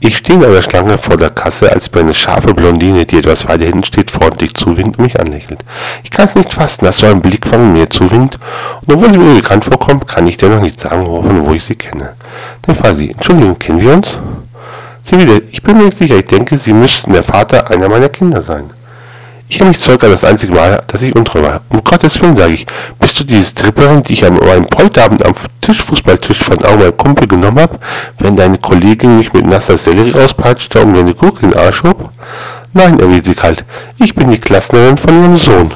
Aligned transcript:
Ich 0.00 0.18
stehe 0.18 0.38
in 0.38 0.44
einer 0.44 0.62
Schlange 0.62 0.96
vor 0.96 1.16
der 1.16 1.30
Kasse, 1.30 1.72
als 1.72 1.92
mir 1.92 2.00
eine 2.00 2.14
scharfe 2.14 2.54
Blondine, 2.54 3.04
die 3.04 3.18
etwas 3.18 3.48
weiter 3.48 3.64
hinten 3.64 3.82
steht, 3.82 4.12
freundlich 4.12 4.54
zuwinkt 4.54 4.96
und 4.96 5.04
mich 5.04 5.18
anlächelt. 5.18 5.58
Ich 6.04 6.10
kann 6.12 6.26
es 6.26 6.36
nicht 6.36 6.54
fassen, 6.54 6.84
dass 6.84 6.98
so 6.98 7.06
ein 7.06 7.20
Blick 7.20 7.44
von 7.44 7.72
mir 7.72 7.90
zuwinkt, 7.90 8.38
und 8.86 8.94
obwohl 8.94 9.10
sie 9.10 9.18
mir 9.18 9.34
bekannt 9.34 9.64
vorkommt, 9.64 10.06
kann 10.06 10.28
ich 10.28 10.36
dennoch 10.36 10.60
nicht 10.60 10.78
sagen, 10.78 11.04
von 11.04 11.46
wo 11.46 11.52
ich 11.52 11.64
sie 11.64 11.74
kenne. 11.74 12.14
Dann 12.62 12.76
frage 12.76 12.94
sie, 12.94 13.10
Entschuldigung, 13.10 13.58
kennen 13.58 13.80
wir 13.80 13.92
uns? 13.92 14.16
Sie 15.02 15.18
wieder, 15.18 15.40
ich 15.50 15.62
bin 15.62 15.76
mir 15.76 15.86
nicht 15.86 15.96
sicher, 15.96 16.16
ich 16.16 16.26
denke, 16.26 16.58
Sie 16.58 16.72
müssten 16.72 17.12
der 17.12 17.24
Vater 17.24 17.68
einer 17.68 17.88
meiner 17.88 18.08
Kinder 18.08 18.40
sein. 18.40 18.70
Ich 19.48 19.58
habe 19.58 19.70
mich 19.70 19.80
zurück 19.80 20.02
das 20.02 20.24
einzige 20.24 20.52
Mal, 20.52 20.82
dass 20.86 21.02
ich 21.02 21.16
untreu 21.16 21.42
war. 21.42 21.62
Um 21.70 21.82
Gottes 21.82 22.20
Willen, 22.20 22.36
sage 22.36 22.52
ich, 22.52 22.66
bist 23.00 23.18
du 23.18 23.24
diese 23.24 23.46
Stripperin, 23.46 24.02
die 24.02 24.12
ich 24.12 24.24
an 24.24 24.34
meinem 24.34 24.66
Polterabend 24.66 25.24
am 25.24 25.34
Tischfußballtisch 25.68 26.38
von 26.38 26.64
auch 26.64 26.78
meinem 26.78 26.96
Kumpel 26.96 27.28
genommen 27.28 27.60
habe, 27.60 27.78
wenn 28.20 28.34
deine 28.34 28.56
Kollegin 28.56 29.18
mich 29.18 29.34
mit 29.34 29.44
nasser 29.44 29.76
Sellerie 29.76 30.12
rauspeitschte 30.12 30.80
und 30.80 30.92
mir 30.92 31.00
eine 31.00 31.12
Kugel 31.12 31.44
in 31.44 31.50
den 31.50 31.60
Arsch 31.60 31.82
hob? 31.82 32.08
Nein, 32.72 32.98
erwidert 32.98 33.26
sie 33.26 33.34
kalt, 33.34 33.66
ich 33.98 34.14
bin 34.14 34.30
die 34.30 34.38
Klassenlehrerin 34.38 34.96
von 34.96 35.14
ihrem 35.14 35.36
Sohn. 35.36 35.70